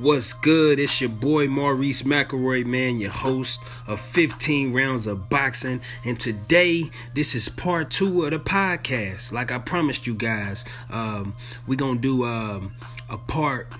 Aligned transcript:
What's 0.00 0.32
good? 0.32 0.80
It's 0.80 0.98
your 1.02 1.10
boy 1.10 1.46
Maurice 1.46 2.04
McElroy, 2.04 2.64
man, 2.64 2.98
your 2.98 3.10
host 3.10 3.60
of 3.86 4.00
15 4.00 4.72
rounds 4.72 5.06
of 5.06 5.28
boxing. 5.28 5.82
And 6.06 6.18
today, 6.18 6.84
this 7.12 7.34
is 7.34 7.50
part 7.50 7.90
two 7.90 8.24
of 8.24 8.30
the 8.30 8.38
podcast. 8.38 9.30
Like 9.30 9.52
I 9.52 9.58
promised 9.58 10.06
you 10.06 10.14
guys, 10.14 10.64
um, 10.88 11.34
we're 11.66 11.76
gonna 11.76 11.98
do 11.98 12.24
um, 12.24 12.74
a 13.10 13.18
part 13.18 13.74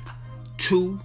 two. 0.58 1.00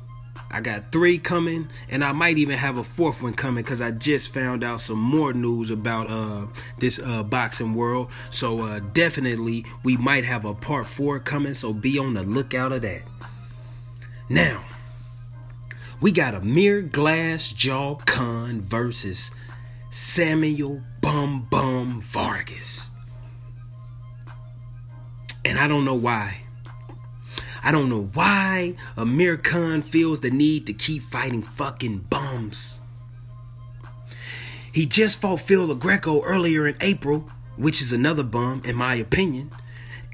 I 0.52 0.60
got 0.60 0.92
three 0.92 1.18
coming, 1.18 1.70
and 1.90 2.04
I 2.04 2.12
might 2.12 2.38
even 2.38 2.58
have 2.58 2.78
a 2.78 2.84
fourth 2.84 3.22
one 3.22 3.36
coming 3.36 3.64
because 3.64 3.80
I 3.80 3.92
just 3.92 4.34
found 4.34 4.66
out 4.66 4.82
some 4.82 5.00
more 5.00 5.32
news 5.32 5.72
about 5.72 6.08
uh, 6.10 6.46
this 6.80 7.00
uh, 7.00 7.24
boxing 7.24 7.74
world. 7.74 8.12
So 8.32 8.60
uh, 8.60 8.80
definitely, 8.92 9.64
we 9.82 9.96
might 9.96 10.26
have 10.26 10.44
a 10.44 10.54
part 10.54 10.86
four 10.86 11.22
coming. 11.22 11.54
So 11.54 11.72
be 11.72 11.98
on 12.00 12.16
the 12.16 12.24
lookout 12.24 12.74
of 12.74 12.82
that. 12.82 13.04
Now 14.28 14.62
we 16.02 16.12
got 16.12 16.34
Amir 16.34 16.82
Glass 16.82 17.50
Jaw 17.52 17.96
Khan 17.96 18.62
versus 18.62 19.32
Samuel 19.90 20.82
Bum 21.02 21.48
Bum 21.50 22.02
Vargas. 22.02 22.90
And 25.46 25.58
I 25.58 25.68
don't 25.68 25.86
know 25.86 25.96
why. 25.96 26.42
I 27.64 27.72
don't 27.72 27.90
know 27.90 28.10
why 28.14 28.76
Amir 28.98 29.38
Khan 29.38 29.82
feels 29.82 30.20
the 30.20 30.30
need 30.30 30.68
to 30.68 30.74
keep 30.74 31.02
fighting 31.02 31.42
fucking 31.42 32.00
bums. 32.10 32.82
He 34.72 34.86
just 34.86 35.22
fought 35.22 35.42
Phil 35.42 35.66
Lo 35.66 35.76
Greco 35.76 36.22
earlier 36.24 36.68
in 36.68 36.76
April, 36.82 37.30
which 37.56 37.82
is 37.82 37.94
another 37.94 38.24
bum, 38.24 38.62
in 38.66 38.76
my 38.76 38.96
opinion. 38.96 39.50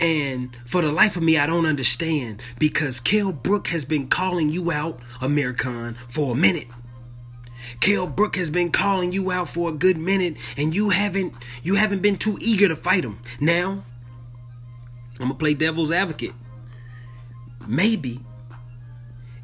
And 0.02 0.50
for 0.66 0.82
the 0.82 0.92
life 0.92 1.16
of 1.16 1.22
me, 1.22 1.38
I 1.38 1.46
don't 1.46 1.68
understand 1.68 2.42
because 2.58 3.00
Kell 3.00 3.32
Brook 3.32 3.68
has 3.68 3.86
been 3.86 4.08
calling 4.08 4.50
you 4.50 4.72
out, 4.72 5.00
Amir 5.22 5.54
Khan, 5.54 5.96
for 6.10 6.34
a 6.34 6.36
minute. 6.36 6.68
Kell 7.80 8.08
Brook 8.08 8.36
has 8.36 8.50
been 8.50 8.72
calling 8.72 9.12
you 9.12 9.32
out 9.32 9.48
for 9.48 9.70
a 9.70 9.74
good 9.74 9.98
minute, 9.98 10.38
and 10.58 10.76
you 10.76 10.90
haven't 10.90 11.36
you 11.62 11.76
haven't 11.76 12.02
been 12.02 12.18
too 12.18 12.38
eager 12.42 12.68
to 12.68 12.76
fight 12.76 13.06
him. 13.06 13.20
Now, 13.40 13.84
I'm 15.20 15.28
gonna 15.28 15.36
play 15.36 15.54
devil's 15.54 15.92
advocate. 15.92 16.34
Maybe, 17.68 18.20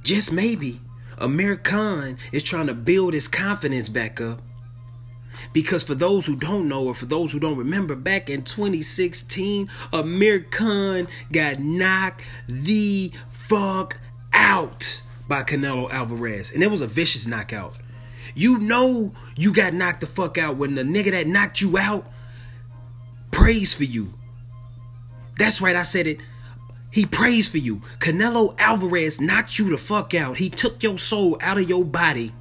just 0.04 0.32
maybe, 0.32 0.82
Amir 1.20 1.56
Khan 1.56 2.18
is 2.32 2.42
trying 2.42 2.68
to 2.68 2.74
build 2.74 3.14
his 3.14 3.28
confidence 3.28 3.90
back 3.90 4.20
up 4.20 4.42
because 5.54 5.84
for 5.84 5.96
those 5.96 6.26
who 6.26 6.36
don't 6.36 6.68
know, 6.68 6.86
or 6.86 6.94
for 6.94 7.06
those 7.06 7.32
who 7.32 7.40
don't 7.40 7.58
remember, 7.58 7.96
back 7.96 8.30
in 8.30 8.44
2016, 8.44 9.70
Amir 9.94 10.42
Khan 10.42 11.08
got 11.32 11.60
knocked 11.60 12.24
the 12.48 13.12
fuck 13.28 14.00
out 14.34 15.02
by 15.28 15.44
Canelo 15.44 15.90
Alvarez. 15.92 16.52
And 16.54 16.64
it 16.64 16.72
was 16.72 16.82
a 16.82 16.88
vicious 16.88 17.28
knockout. 17.28 17.78
You 18.36 18.60
know 18.60 19.14
you 19.36 19.54
got 19.54 19.74
knocked 19.74 20.02
the 20.02 20.08
fuck 20.08 20.38
out 20.38 20.58
when 20.58 20.76
the 20.76 20.84
nigga 20.84 21.12
that 21.12 21.28
knocked 21.28 21.62
you 21.62 21.78
out 21.78 22.06
prays 23.32 23.74
for 23.74 23.84
you. 23.84 24.14
That's 25.38 25.62
right, 25.62 25.76
I 25.76 25.84
said 25.84 26.08
it. 26.08 26.20
He 26.92 27.06
prays 27.06 27.50
for 27.50 27.58
you. 27.58 27.78
Canelo 28.00 28.56
Alvarez 28.60 29.22
knocked 29.22 29.60
you 29.60 29.70
the 29.70 29.78
fuck 29.78 30.14
out. 30.14 30.38
He 30.38 30.50
took 30.50 30.82
your 30.82 30.98
soul 30.98 31.38
out 31.42 31.58
of 31.58 31.70
your 31.70 31.86
body 31.86 32.34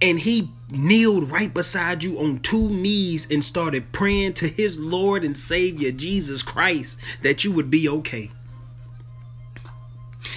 and 0.00 0.20
he 0.20 0.50
kneeled 0.70 1.30
right 1.30 1.52
beside 1.52 2.02
you 2.02 2.18
on 2.18 2.40
two 2.40 2.68
knees 2.68 3.30
and 3.30 3.44
started 3.44 3.92
praying 3.92 4.34
to 4.34 4.48
his 4.48 4.78
Lord 4.78 5.24
and 5.24 5.36
Savior 5.36 5.92
Jesus 5.92 6.42
Christ 6.42 6.98
that 7.22 7.44
you 7.44 7.52
would 7.52 7.70
be 7.70 7.88
okay. 7.88 8.30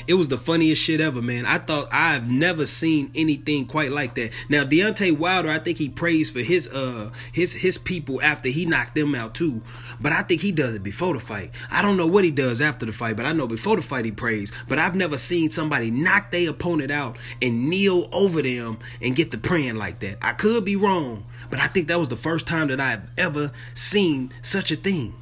It 0.08 0.14
was 0.16 0.28
the 0.28 0.38
funniest 0.38 0.82
shit 0.82 1.02
ever, 1.02 1.22
man. 1.22 1.46
I 1.46 1.58
thought 1.58 1.88
I've 1.92 2.30
never 2.30 2.66
seen 2.66 3.12
anything 3.16 3.66
quite 3.66 3.92
like 3.92 4.14
that. 4.16 4.32
Now 4.50 4.64
Deontay 4.64 5.18
Wilder, 5.18 5.50
I 5.50 5.60
think 5.60 5.78
he 5.78 5.90
prays 5.90 6.30
for 6.30 6.40
his 6.40 6.68
uh 6.68 7.12
his 7.32 7.54
his 7.54 7.78
people 7.78 8.22
after 8.22 8.50
he 8.50 8.66
knocked 8.66 8.96
them 8.96 9.16
out 9.16 9.34
too. 9.34 9.62
But 10.00 10.12
I 10.12 10.22
think 10.24 10.42
he 10.42 10.52
does 10.52 10.76
it 10.76 10.84
before 10.84 11.14
the 11.14 11.20
fight. 11.20 11.52
I 11.72 11.82
don't 11.82 11.98
know 11.98 12.08
what 12.08 12.24
he 12.24 12.32
does 12.32 12.62
after 12.62 12.86
the 12.86 12.94
fight, 12.94 13.16
but 13.16 13.26
I 13.26 13.34
know 13.34 13.48
before 13.48 13.76
the 13.76 13.82
fight 13.82 14.06
he 14.06 14.12
prays. 14.12 14.52
But 14.68 14.80
I've 14.80 14.96
never 14.96 15.18
seen 15.18 15.50
somebody 15.50 15.90
knock 15.90 16.32
their 16.32 16.52
opponent 16.52 16.92
out 16.92 17.18
and 17.42 17.70
kneel 17.70 18.08
over 18.12 18.42
them 18.42 18.78
and 19.02 19.16
get 19.16 19.32
the 19.32 19.38
praying 19.38 19.76
like 19.76 20.00
that. 20.00 20.18
I 20.22 20.34
could 20.34 20.66
be 20.66 20.76
wrong, 20.76 21.24
but 21.50 21.60
I 21.60 21.68
think 21.68 21.88
that 21.88 22.00
was 22.00 22.10
the 22.10 22.16
first 22.16 22.48
time 22.48 22.68
that 22.68 22.80
I've 22.80 23.10
ever 23.18 23.52
seen 23.74 24.32
such 24.42 24.72
a 24.72 24.76
thing. 24.76 25.16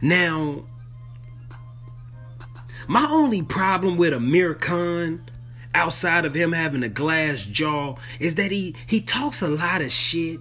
Now, 0.00 0.64
my 2.88 3.06
only 3.10 3.42
problem 3.42 3.98
with 3.98 4.14
Amir 4.14 4.54
Khan, 4.54 5.22
outside 5.74 6.24
of 6.24 6.34
him 6.34 6.52
having 6.52 6.82
a 6.82 6.88
glass 6.88 7.44
jaw, 7.44 7.96
is 8.18 8.36
that 8.36 8.50
he 8.50 8.74
he 8.86 9.00
talks 9.00 9.42
a 9.42 9.48
lot 9.48 9.82
of 9.82 9.92
shit. 9.92 10.40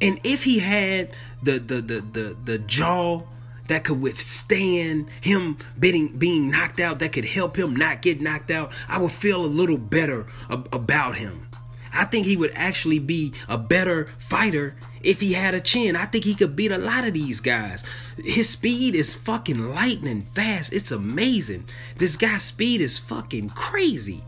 And 0.00 0.18
if 0.24 0.42
he 0.42 0.58
had 0.58 1.10
the 1.42 1.58
the 1.58 1.76
the 1.76 2.00
the, 2.00 2.36
the 2.44 2.58
jaw 2.58 3.22
that 3.68 3.84
could 3.84 4.00
withstand 4.00 5.06
him 5.20 5.58
being 5.78 6.08
being 6.16 6.50
knocked 6.50 6.80
out, 6.80 6.98
that 7.00 7.12
could 7.12 7.26
help 7.26 7.56
him 7.56 7.76
not 7.76 8.00
get 8.00 8.20
knocked 8.20 8.50
out, 8.50 8.72
I 8.88 8.98
would 8.98 9.12
feel 9.12 9.44
a 9.44 9.46
little 9.46 9.78
better 9.78 10.26
ab- 10.50 10.68
about 10.72 11.16
him. 11.16 11.46
I 11.94 12.04
think 12.04 12.26
he 12.26 12.36
would 12.36 12.52
actually 12.54 12.98
be 12.98 13.32
a 13.48 13.56
better 13.56 14.06
fighter 14.18 14.74
if 15.02 15.20
he 15.20 15.32
had 15.32 15.54
a 15.54 15.60
chin. 15.60 15.96
I 15.96 16.06
think 16.06 16.24
he 16.24 16.34
could 16.34 16.56
beat 16.56 16.72
a 16.72 16.78
lot 16.78 17.06
of 17.06 17.14
these 17.14 17.40
guys. 17.40 17.84
His 18.16 18.48
speed 18.48 18.94
is 18.94 19.14
fucking 19.14 19.70
lightning 19.74 20.22
fast. 20.22 20.72
It's 20.72 20.90
amazing. 20.90 21.64
This 21.96 22.16
guy's 22.16 22.42
speed 22.42 22.80
is 22.80 22.98
fucking 22.98 23.50
crazy. 23.50 24.24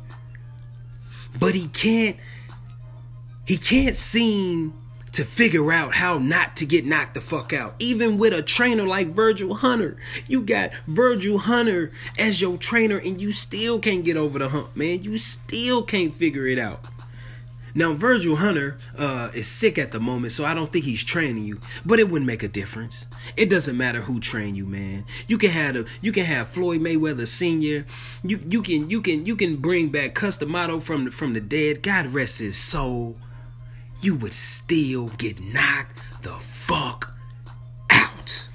But 1.39 1.55
he 1.55 1.69
can't 1.69 2.17
he 3.45 3.57
can't 3.57 3.95
seem 3.95 4.75
to 5.13 5.25
figure 5.25 5.73
out 5.73 5.95
how 5.95 6.19
not 6.19 6.57
to 6.57 6.67
get 6.67 6.85
knocked 6.85 7.15
the 7.15 7.21
fuck 7.23 7.53
out. 7.53 7.75
Even 7.79 8.19
with 8.19 8.35
a 8.35 8.43
trainer 8.43 8.83
like 8.83 9.15
Virgil 9.15 9.55
Hunter. 9.55 9.97
You 10.27 10.43
got 10.43 10.73
Virgil 10.87 11.39
Hunter 11.39 11.91
as 12.19 12.41
your 12.41 12.59
trainer 12.59 12.99
and 12.99 13.19
you 13.19 13.33
still 13.33 13.79
can't 13.79 14.05
get 14.05 14.19
over 14.19 14.39
the 14.39 14.51
hump, 14.51 14.77
man. 14.77 15.03
You 15.03 15.17
still 15.17 15.83
can't 15.83 16.13
figure 16.13 16.47
it 16.47 16.59
out. 16.59 16.85
Now, 17.77 17.93
Virgil 17.93 18.37
Hunter 18.37 18.79
uh, 18.97 19.31
is 19.35 19.47
sick 19.47 19.77
at 19.77 19.91
the 19.91 20.01
moment, 20.01 20.33
so 20.33 20.47
I 20.47 20.55
don't 20.55 20.73
think 20.73 20.87
he's 20.87 21.05
training 21.05 21.45
you. 21.45 21.61
But 21.85 21.99
it 21.99 22.09
wouldn't 22.09 22.27
make 22.27 22.43
a 22.43 22.49
difference. 22.49 23.07
It 23.37 23.51
doesn't 23.51 23.77
matter 23.77 24.01
who 24.01 24.19
trained 24.19 24.57
you, 24.57 24.65
man. 24.65 25.05
You 25.29 25.37
can 25.37 25.51
have 25.51 25.77
a, 25.77 25.85
you 26.01 26.11
can 26.11 26.25
have 26.25 26.49
Floyd 26.49 26.81
Mayweather 26.81 27.27
Sr. 27.27 27.85
You 28.25 28.41
you 28.49 28.63
can 28.63 28.89
you 28.89 29.03
can 29.03 29.27
you 29.27 29.37
can 29.37 29.57
bring 29.57 29.91
back 29.91 30.15
Cus 30.15 30.39
D'Amato 30.39 30.81
from 30.81 31.05
the, 31.05 31.11
from 31.11 31.35
the 31.35 31.41
dead. 31.41 31.83
God 31.83 32.07
rest 32.07 32.39
his 32.39 32.57
soul. 32.57 33.19
You 34.01 34.17
would 34.17 34.33
still 34.33 35.09
get 35.09 35.39
knocked 35.39 36.01
the 36.23 36.33
fuck 36.33 37.15
out. 37.91 38.49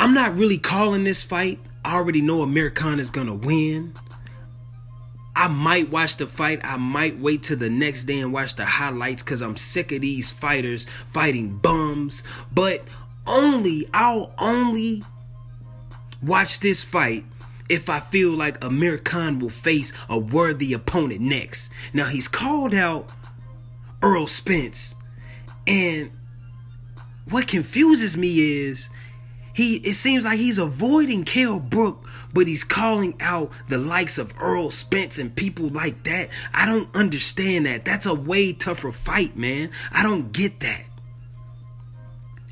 I'm 0.00 0.14
not 0.14 0.34
really 0.36 0.58
calling 0.58 1.04
this 1.04 1.22
fight. 1.22 1.60
I 1.84 1.94
already 1.94 2.22
know 2.22 2.42
Amir 2.42 2.72
is 2.98 3.10
gonna 3.10 3.34
win. 3.34 3.94
I 5.38 5.46
might 5.46 5.88
watch 5.88 6.16
the 6.16 6.26
fight. 6.26 6.60
I 6.64 6.78
might 6.78 7.20
wait 7.20 7.44
till 7.44 7.58
the 7.58 7.70
next 7.70 8.04
day 8.04 8.18
and 8.18 8.32
watch 8.32 8.56
the 8.56 8.64
highlights 8.64 9.22
because 9.22 9.40
I'm 9.40 9.56
sick 9.56 9.92
of 9.92 10.00
these 10.00 10.32
fighters 10.32 10.88
fighting 11.06 11.58
bums. 11.58 12.24
But 12.52 12.82
only, 13.24 13.86
I'll 13.94 14.34
only 14.36 15.04
watch 16.20 16.58
this 16.58 16.82
fight 16.82 17.24
if 17.68 17.88
I 17.88 18.00
feel 18.00 18.32
like 18.32 18.64
Amir 18.64 18.98
Khan 18.98 19.38
will 19.38 19.48
face 19.48 19.92
a 20.08 20.18
worthy 20.18 20.72
opponent 20.72 21.20
next. 21.20 21.70
Now, 21.92 22.06
he's 22.06 22.26
called 22.26 22.74
out 22.74 23.08
Errol 24.02 24.26
Spence. 24.26 24.96
And 25.68 26.10
what 27.30 27.46
confuses 27.46 28.16
me 28.16 28.40
is 28.40 28.90
he 29.58 29.74
it 29.78 29.94
seems 29.94 30.24
like 30.24 30.38
he's 30.38 30.58
avoiding 30.58 31.24
Kell 31.24 31.58
Brook 31.58 32.06
but 32.32 32.46
he's 32.46 32.62
calling 32.62 33.16
out 33.18 33.50
the 33.68 33.76
likes 33.76 34.16
of 34.16 34.32
Errol 34.40 34.70
Spence 34.70 35.18
and 35.18 35.34
people 35.34 35.68
like 35.68 36.04
that. 36.04 36.28
I 36.54 36.64
don't 36.66 36.88
understand 36.94 37.66
that. 37.66 37.84
That's 37.84 38.06
a 38.06 38.14
way 38.14 38.52
tougher 38.52 38.92
fight, 38.92 39.36
man. 39.36 39.70
I 39.90 40.04
don't 40.04 40.30
get 40.32 40.60
that. 40.60 40.84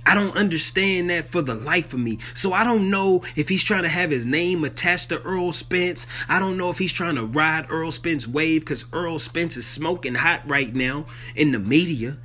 I 0.05 0.15
don't 0.17 0.37
understand 0.37 1.11
that 1.11 1.27
for 1.27 1.43
the 1.43 1.55
life 1.55 1.93
of 1.93 2.01
me. 2.01 2.19
So 2.35 2.53
I 2.53 2.65
don't 2.65 2.91
know 2.91 3.23
if 3.37 3.49
he's 3.49 3.63
trying 3.63 3.85
to 3.85 3.89
have 3.89 4.11
his 4.11 4.27
name 4.27 4.65
attached 4.65 5.11
to 5.11 5.21
Errol 5.25 5.53
Spence. 5.53 6.09
I 6.29 6.41
don't 6.41 6.57
know 6.57 6.71
if 6.71 6.79
he's 6.79 6.93
trying 6.93 7.15
to 7.15 7.25
ride 7.25 7.71
Errol 7.71 7.93
Spence 7.93 8.27
wave 8.27 8.63
because 8.63 8.87
Errol 8.93 9.21
Spence 9.21 9.57
is 9.57 9.67
smoking 9.67 10.15
hot 10.15 10.43
right 10.49 10.75
now 10.75 11.07
in 11.37 11.53
the 11.53 11.61
media. 11.61 12.19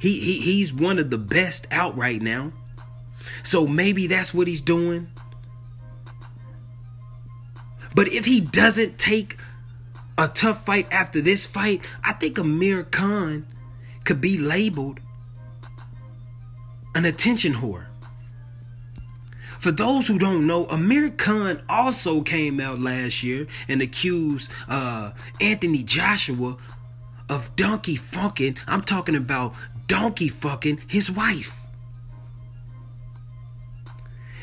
He, 0.00 0.20
he 0.20 0.40
he's 0.40 0.72
one 0.72 1.00
of 1.00 1.10
the 1.10 1.18
best 1.18 1.66
out 1.72 1.96
right 1.96 2.22
now. 2.22 2.52
So 3.42 3.66
maybe 3.66 4.06
that's 4.06 4.32
what 4.34 4.48
he's 4.48 4.60
doing. 4.60 5.08
But 7.94 8.08
if 8.08 8.24
he 8.24 8.40
doesn't 8.40 8.98
take 8.98 9.36
a 10.16 10.28
tough 10.28 10.64
fight 10.64 10.86
after 10.92 11.20
this 11.20 11.46
fight, 11.46 11.88
I 12.04 12.12
think 12.12 12.38
Amir 12.38 12.84
Khan 12.84 13.46
could 14.04 14.20
be 14.20 14.38
labeled 14.38 15.00
an 16.94 17.04
attention 17.04 17.54
whore. 17.54 17.86
For 19.60 19.70
those 19.70 20.08
who 20.08 20.18
don't 20.18 20.46
know, 20.46 20.66
Amir 20.66 21.10
Khan 21.10 21.62
also 21.68 22.22
came 22.22 22.60
out 22.60 22.78
last 22.78 23.22
year 23.22 23.46
and 23.68 23.82
accused 23.82 24.50
uh, 24.68 25.12
Anthony 25.40 25.82
Joshua 25.82 26.56
of 27.28 27.54
donkey 27.56 27.96
fucking. 27.96 28.56
I'm 28.66 28.80
talking 28.80 29.14
about 29.14 29.54
donkey 29.86 30.28
fucking 30.28 30.80
his 30.86 31.10
wife. 31.10 31.59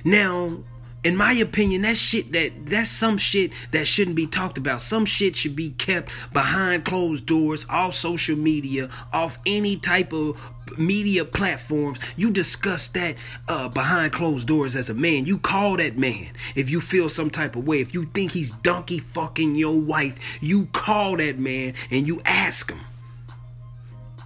Now, 0.07 0.59
in 1.04 1.18
my 1.18 1.33
opinion, 1.33 1.81
that 1.81 1.98
shit 1.98 2.31
that 2.31 2.54
that's 2.65 2.89
some 2.89 3.18
shit 3.18 3.51
that 3.74 3.89
shouldn't 3.89 4.15
be 4.15 4.25
talked 4.25 4.57
about. 4.57 4.80
Some 4.80 5.04
shit 5.04 5.36
should 5.36 5.54
be 5.54 5.71
kept 5.71 6.09
behind 6.31 6.86
closed 6.86 7.25
doors, 7.25 7.65
off 7.69 7.94
social 7.94 8.38
media, 8.38 8.88
off 9.12 9.38
any 9.45 9.75
type 9.75 10.13
of 10.13 10.39
media 10.80 11.25
platforms. 11.25 12.00
You 12.15 12.31
discuss 12.31 12.88
that 12.89 13.18
uh, 13.50 13.68
behind 13.68 14.13
closed 14.13 14.48
doors 14.48 14.77
as 14.77 14.89
a 14.89 14.94
man. 14.94 15.25
You 15.25 15.39
call 15.39 15.75
that 15.75 15.98
man 15.98 16.31
if 16.56 16.69
you 16.69 16.80
feel 16.80 17.10
some 17.10 17.30
type 17.30 17.57
of 17.57 17.68
way. 17.68 17.81
If 17.81 17.94
you 17.94 18.06
think 18.06 18.31
he's 18.31 18.51
donkey 18.51 19.00
fucking 19.00 19.57
your 19.57 19.77
wife, 19.77 20.42
you 20.42 20.68
call 20.71 21.18
that 21.18 21.38
man 21.38 21.74
and 21.92 22.07
you 22.07 22.21
ask 22.24 22.71
him. 22.71 22.80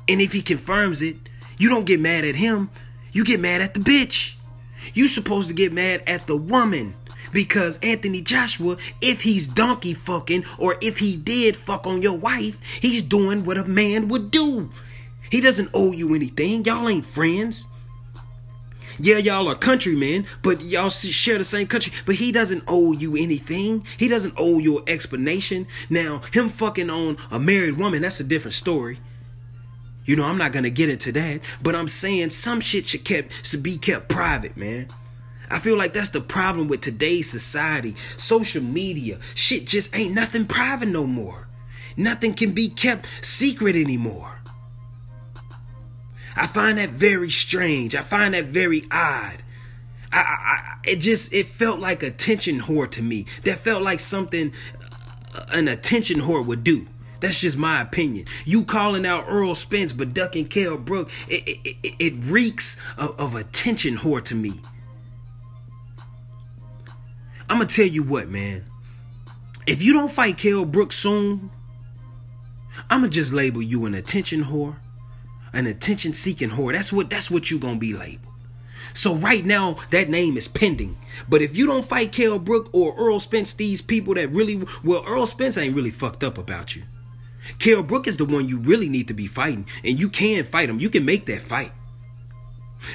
And 0.07 0.21
if 0.21 0.31
he 0.31 0.43
confirms 0.43 1.01
it, 1.01 1.15
you 1.57 1.69
don't 1.69 1.87
get 1.87 1.99
mad 1.99 2.23
at 2.23 2.35
him. 2.35 2.69
You 3.13 3.25
get 3.25 3.39
mad 3.39 3.61
at 3.61 3.73
the 3.73 3.79
bitch. 3.79 4.35
You 4.93 5.07
supposed 5.07 5.49
to 5.49 5.55
get 5.55 5.73
mad 5.73 6.03
at 6.07 6.27
the 6.27 6.37
woman 6.37 6.93
because 7.31 7.79
Anthony 7.81 8.21
Joshua, 8.21 8.77
if 9.01 9.21
he's 9.21 9.47
donkey 9.47 9.93
fucking 9.93 10.45
or 10.57 10.75
if 10.81 10.97
he 10.97 11.15
did 11.15 11.55
fuck 11.55 11.87
on 11.87 12.01
your 12.01 12.17
wife, 12.17 12.59
he's 12.81 13.01
doing 13.01 13.45
what 13.45 13.57
a 13.57 13.65
man 13.65 14.07
would 14.09 14.31
do. 14.31 14.69
He 15.29 15.39
doesn't 15.41 15.69
owe 15.73 15.91
you 15.91 16.13
anything. 16.13 16.65
Y'all 16.65 16.89
ain't 16.89 17.05
friends. 17.05 17.67
Yeah, 18.99 19.17
y'all 19.17 19.47
are 19.47 19.55
countrymen, 19.55 20.27
but 20.43 20.61
y'all 20.61 20.89
share 20.89 21.37
the 21.37 21.43
same 21.43 21.65
country. 21.65 21.93
But 22.05 22.15
he 22.15 22.31
doesn't 22.31 22.63
owe 22.67 22.91
you 22.91 23.15
anything. 23.15 23.85
He 23.97 24.07
doesn't 24.07 24.35
owe 24.37 24.59
you 24.59 24.79
an 24.79 24.83
explanation. 24.87 25.67
Now, 25.89 26.21
him 26.33 26.49
fucking 26.49 26.89
on 26.89 27.17
a 27.31 27.39
married 27.39 27.77
woman, 27.77 28.01
that's 28.01 28.19
a 28.19 28.23
different 28.23 28.53
story. 28.53 28.99
You 30.11 30.17
know, 30.17 30.25
I'm 30.25 30.37
not 30.37 30.51
gonna 30.51 30.69
get 30.69 30.89
into 30.89 31.13
that, 31.13 31.39
but 31.63 31.73
I'm 31.73 31.87
saying 31.87 32.31
some 32.31 32.59
shit 32.59 32.87
should 32.87 33.05
kept 33.05 33.47
should 33.47 33.63
be 33.63 33.77
kept 33.77 34.09
private, 34.09 34.57
man. 34.57 34.87
I 35.49 35.57
feel 35.57 35.77
like 35.77 35.93
that's 35.93 36.09
the 36.09 36.19
problem 36.19 36.67
with 36.67 36.81
today's 36.81 37.31
society. 37.31 37.95
Social 38.17 38.61
media, 38.61 39.19
shit 39.35 39.63
just 39.63 39.95
ain't 39.95 40.13
nothing 40.13 40.47
private 40.47 40.89
no 40.89 41.07
more. 41.07 41.47
Nothing 41.95 42.33
can 42.33 42.51
be 42.51 42.67
kept 42.67 43.07
secret 43.21 43.77
anymore. 43.77 44.41
I 46.35 46.45
find 46.45 46.77
that 46.77 46.89
very 46.89 47.29
strange. 47.29 47.95
I 47.95 48.01
find 48.01 48.33
that 48.33 48.43
very 48.43 48.81
odd. 48.91 49.37
I, 50.11 50.19
I, 50.19 50.77
it 50.83 50.97
just 50.97 51.31
it 51.31 51.45
felt 51.45 51.79
like 51.79 52.03
attention 52.03 52.59
whore 52.59 52.91
to 52.91 53.01
me. 53.01 53.27
That 53.45 53.59
felt 53.59 53.81
like 53.81 54.01
something 54.01 54.51
uh, 55.33 55.45
an 55.53 55.69
attention 55.69 56.19
whore 56.19 56.45
would 56.45 56.65
do. 56.65 56.85
That's 57.21 57.39
just 57.39 57.55
my 57.55 57.81
opinion. 57.81 58.25
You 58.45 58.65
calling 58.65 59.05
out 59.05 59.29
Errol 59.29 59.55
Spence 59.55 59.93
but 59.93 60.13
ducking 60.13 60.47
Kell 60.47 60.77
Brook, 60.77 61.09
it, 61.29 61.47
it, 61.47 61.77
it, 61.83 61.95
it 61.99 62.13
reeks 62.25 62.77
of, 62.97 63.17
of 63.19 63.35
attention 63.35 63.95
whore 63.95 64.23
to 64.25 64.35
me. 64.35 64.53
I'm 67.47 67.57
gonna 67.57 67.67
tell 67.67 67.85
you 67.85 68.03
what, 68.03 68.27
man. 68.27 68.65
If 69.67 69.83
you 69.83 69.93
don't 69.93 70.11
fight 70.11 70.37
Kell 70.37 70.65
Brook 70.65 70.91
soon, 70.91 71.51
I'm 72.89 73.01
gonna 73.01 73.09
just 73.09 73.33
label 73.33 73.61
you 73.61 73.85
an 73.85 73.93
attention 73.93 74.43
whore, 74.45 74.77
an 75.53 75.67
attention 75.67 76.13
seeking 76.13 76.49
whore. 76.49 76.73
That's 76.73 76.91
what 76.91 77.09
that's 77.09 77.29
what 77.29 77.51
you 77.51 77.59
gonna 77.59 77.77
be 77.77 77.93
labeled. 77.93 78.33
So 78.93 79.15
right 79.15 79.45
now, 79.45 79.77
that 79.91 80.09
name 80.09 80.37
is 80.37 80.47
pending. 80.47 80.97
But 81.29 81.41
if 81.41 81.55
you 81.55 81.67
don't 81.67 81.85
fight 81.85 82.11
Kell 82.11 82.39
Brook 82.39 82.69
or 82.73 82.99
Errol 82.99 83.19
Spence, 83.19 83.53
these 83.53 83.81
people 83.81 84.15
that 84.15 84.29
really 84.31 84.63
well, 84.83 85.05
Errol 85.07 85.27
Spence 85.27 85.57
ain't 85.57 85.75
really 85.75 85.91
fucked 85.91 86.23
up 86.23 86.37
about 86.39 86.75
you. 86.75 86.83
Kell 87.59 87.83
Brook 87.83 88.07
is 88.07 88.17
the 88.17 88.25
one 88.25 88.47
you 88.47 88.59
really 88.59 88.89
need 88.89 89.07
to 89.07 89.13
be 89.13 89.27
fighting, 89.27 89.65
and 89.83 89.99
you 89.99 90.09
can 90.09 90.43
fight 90.43 90.69
him. 90.69 90.79
You 90.79 90.89
can 90.89 91.05
make 91.05 91.25
that 91.25 91.41
fight. 91.41 91.71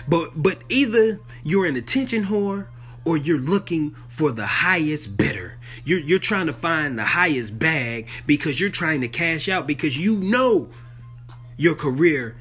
But 0.08 0.30
but 0.40 0.58
either 0.68 1.20
you're 1.42 1.66
an 1.66 1.76
attention 1.76 2.24
whore 2.24 2.66
or 3.04 3.16
you're 3.16 3.38
looking 3.38 3.92
for 4.08 4.32
the 4.32 4.46
highest 4.46 5.16
bidder. 5.16 5.54
You're 5.84 6.00
you're 6.00 6.18
trying 6.18 6.46
to 6.46 6.52
find 6.52 6.98
the 6.98 7.04
highest 7.04 7.58
bag 7.58 8.08
because 8.26 8.60
you're 8.60 8.70
trying 8.70 9.00
to 9.02 9.08
cash 9.08 9.48
out 9.48 9.66
because 9.66 9.96
you 9.96 10.16
know 10.16 10.68
your 11.56 11.74
career 11.74 12.36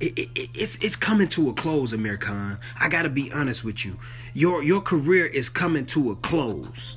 it, 0.00 0.18
it, 0.18 0.50
it's 0.54 0.82
it's 0.82 0.96
coming 0.96 1.28
to 1.28 1.50
a 1.50 1.52
close, 1.52 1.92
Amir 1.92 2.16
Khan. 2.16 2.58
I 2.80 2.88
gotta 2.88 3.08
be 3.08 3.30
honest 3.32 3.64
with 3.64 3.84
you. 3.84 3.96
Your 4.34 4.62
your 4.62 4.80
career 4.80 5.26
is 5.26 5.48
coming 5.48 5.86
to 5.86 6.10
a 6.12 6.16
close. 6.16 6.96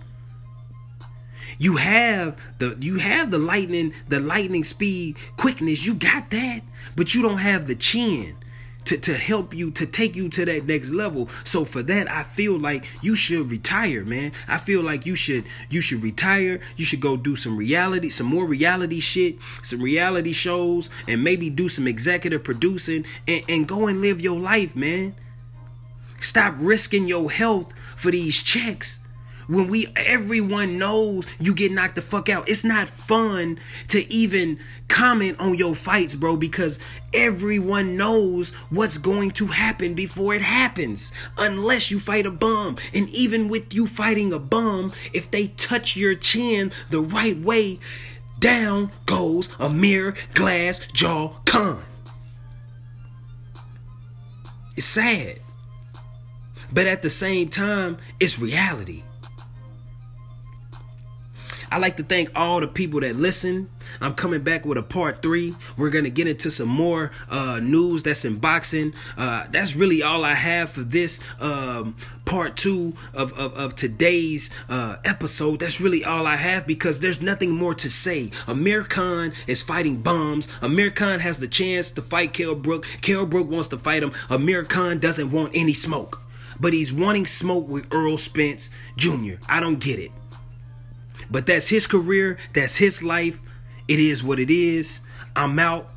You 1.62 1.76
have 1.76 2.42
the 2.58 2.76
you 2.80 2.98
have 2.98 3.30
the 3.30 3.38
lightning, 3.38 3.94
the 4.10 4.20
lightning 4.20 4.64
speed, 4.64 5.18
quickness. 5.38 5.86
You 5.86 5.94
got 5.94 6.32
that, 6.32 6.62
but 6.96 7.14
you 7.14 7.22
don't 7.22 7.38
have 7.38 7.68
the 7.68 7.76
chin 7.76 8.36
to, 8.86 8.98
to 8.98 9.14
help 9.14 9.54
you 9.54 9.70
to 9.70 9.86
take 9.86 10.16
you 10.16 10.28
to 10.30 10.46
that 10.46 10.66
next 10.66 10.90
level. 10.90 11.30
So 11.44 11.64
for 11.64 11.84
that, 11.84 12.10
I 12.10 12.24
feel 12.24 12.58
like 12.58 12.86
you 13.04 13.16
should 13.16 13.52
retire, 13.52 14.04
man. 14.04 14.32
I 14.48 14.58
feel 14.58 14.82
like 14.82 15.06
you 15.06 15.14
should 15.14 15.46
you 15.70 15.82
should 15.82 16.02
retire. 16.02 16.62
You 16.78 16.86
should 16.86 17.00
go 17.00 17.16
do 17.16 17.36
some 17.36 17.56
reality, 17.56 18.10
some 18.10 18.26
more 18.26 18.48
reality 18.48 19.00
shit, 19.00 19.36
some 19.62 19.84
reality 19.84 20.34
shows, 20.34 20.90
and 21.08 21.24
maybe 21.24 21.52
do 21.52 21.70
some 21.70 21.86
executive 21.86 22.44
producing 22.44 23.06
and, 23.28 23.44
and 23.48 23.68
go 23.68 23.86
and 23.86 24.02
live 24.02 24.20
your 24.20 24.40
life, 24.40 24.76
man. 24.76 25.14
Stop 26.22 26.56
risking 26.58 27.08
your 27.08 27.30
health 27.30 27.72
for 27.96 28.10
these 28.10 28.42
checks 28.42 29.01
when 29.48 29.68
we 29.68 29.88
everyone 29.96 30.78
knows 30.78 31.26
you 31.40 31.54
get 31.54 31.72
knocked 31.72 31.96
the 31.96 32.02
fuck 32.02 32.30
out. 32.30 32.50
It's 32.50 32.64
not 32.64 32.88
fun 32.88 33.60
to 33.90 34.12
even 34.12 34.60
comment 34.88 35.40
on 35.40 35.56
your 35.56 35.74
fights, 35.74 36.16
bro, 36.16 36.36
because 36.36 36.80
everyone 37.14 37.96
knows 37.96 38.52
what's 38.70 38.98
going 38.98 39.32
to 39.32 39.48
happen 39.48 39.94
before 39.94 40.36
it 40.36 40.42
happens. 40.42 41.14
Unless 41.38 41.92
you 41.92 42.00
fight 42.00 42.26
a 42.26 42.32
bum. 42.32 42.78
And 42.94 43.08
even 43.10 43.48
with 43.48 43.74
you 43.74 43.88
fighting 43.88 44.34
a 44.34 44.40
bum, 44.40 44.92
if 45.14 45.32
they 45.32 45.48
touch 45.48 45.96
your 45.96 46.16
chin 46.16 46.72
the 46.90 47.00
right 47.02 47.38
way, 47.38 47.80
down 48.40 48.92
goes 49.06 49.50
a 49.60 49.70
mirror 49.70 50.16
Glass 50.34 50.80
Jaw 50.94 51.30
con. 51.46 51.82
It's 54.76 54.86
sad. 54.86 55.40
But 56.74 56.88
at 56.88 57.02
the 57.02 57.10
same 57.10 57.50
time, 57.50 57.98
it's 58.20 58.40
reality. 58.40 59.04
I 61.72 61.78
like 61.78 61.96
to 61.98 62.04
thank 62.04 62.32
all 62.36 62.60
the 62.60 62.68
people 62.68 63.00
that 63.00 63.16
listen. 63.16 63.70
I'm 64.02 64.14
coming 64.14 64.42
back 64.42 64.66
with 64.66 64.78
a 64.78 64.84
part 64.84 65.22
three. 65.22 65.56
We're 65.78 65.90
gonna 65.90 66.10
get 66.10 66.28
into 66.28 66.52
some 66.52 66.68
more 66.68 67.12
uh, 67.30 67.62
news 67.64 68.04
that's 68.04 68.26
in 68.26 68.40
boxing. 68.40 68.94
Uh, 69.18 69.48
that's 69.50 69.74
really 69.74 70.04
all 70.04 70.26
I 70.26 70.34
have 70.34 70.72
for 70.72 70.82
this 70.82 71.22
um, 71.40 71.96
part 72.26 72.58
two 72.58 72.94
of, 73.14 73.32
of, 73.40 73.54
of 73.58 73.76
today's 73.78 74.50
uh, 74.68 74.98
episode. 75.06 75.62
That's 75.62 75.80
really 75.80 76.04
all 76.04 76.28
I 76.28 76.36
have 76.36 76.68
because 76.68 77.00
there's 77.00 77.22
nothing 77.22 77.52
more 77.52 77.74
to 77.76 77.90
say. 77.90 78.32
Amir 78.48 78.84
Khan 78.84 79.32
is 79.48 79.64
fighting 79.64 80.02
bombs. 80.02 80.50
Amir 80.62 80.92
Khan 80.92 81.22
has 81.22 81.40
the 81.40 81.48
chance 81.48 81.92
to 81.92 82.02
fight 82.02 82.34
Kell 82.34 82.54
Brook. 82.54 82.86
Kell 83.02 83.26
Brook 83.26 83.50
wants 83.50 83.70
to 83.70 83.78
fight 83.78 84.04
him. 84.04 84.12
Amir 84.30 84.66
Khan 84.66 85.00
doesn't 85.00 85.32
want 85.32 85.56
any 85.56 85.74
smoke. 85.74 86.20
But 86.60 86.74
he's 86.74 86.92
wanting 86.92 87.26
smoke 87.26 87.68
with 87.70 87.92
Errol 87.94 88.18
Spence 88.18 88.70
Jr. 88.98 89.36
I 89.48 89.62
don't 89.62 89.80
get 89.80 89.98
it. 89.98 90.12
But 91.32 91.46
that's 91.46 91.70
his 91.70 91.88
career, 91.88 92.38
that's 92.54 92.78
his 92.78 93.02
life. 93.02 93.40
It 93.88 94.00
is 94.00 94.24
what 94.24 94.40
it 94.40 94.52
is. 94.52 95.02
I'm 95.36 95.58
out. 95.58 95.91